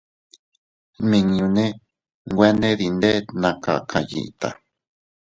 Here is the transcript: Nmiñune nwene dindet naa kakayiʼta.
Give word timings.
Nmiñune 1.01 1.65
nwene 2.31 2.69
dindet 2.79 3.25
naa 3.41 3.57
kakayiʼta. 3.63 4.49